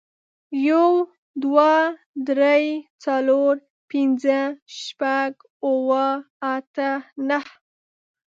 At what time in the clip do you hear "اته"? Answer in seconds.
6.55-6.91